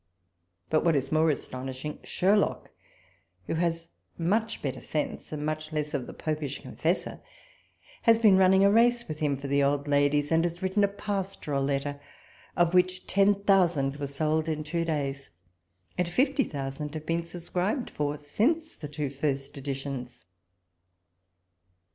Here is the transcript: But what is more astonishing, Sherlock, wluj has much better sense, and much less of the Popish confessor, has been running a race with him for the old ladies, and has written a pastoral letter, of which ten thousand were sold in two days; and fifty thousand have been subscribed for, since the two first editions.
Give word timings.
But 0.71 0.83
what 0.83 0.95
is 0.95 1.11
more 1.11 1.29
astonishing, 1.29 1.99
Sherlock, 2.03 2.71
wluj 3.47 3.57
has 3.57 3.89
much 4.17 4.63
better 4.63 4.81
sense, 4.81 5.31
and 5.31 5.45
much 5.45 5.71
less 5.71 5.93
of 5.93 6.07
the 6.07 6.13
Popish 6.15 6.59
confessor, 6.59 7.21
has 8.01 8.17
been 8.17 8.35
running 8.35 8.65
a 8.65 8.71
race 8.71 9.07
with 9.07 9.19
him 9.19 9.37
for 9.37 9.47
the 9.47 9.61
old 9.61 9.87
ladies, 9.87 10.31
and 10.31 10.43
has 10.43 10.59
written 10.59 10.83
a 10.83 10.87
pastoral 10.87 11.61
letter, 11.63 11.99
of 12.57 12.73
which 12.73 13.05
ten 13.05 13.43
thousand 13.43 13.97
were 13.97 14.07
sold 14.07 14.49
in 14.49 14.63
two 14.63 14.83
days; 14.85 15.29
and 15.99 16.07
fifty 16.09 16.45
thousand 16.45 16.95
have 16.95 17.05
been 17.05 17.23
subscribed 17.23 17.91
for, 17.91 18.17
since 18.17 18.75
the 18.75 18.87
two 18.87 19.11
first 19.11 19.55
editions. 19.55 20.25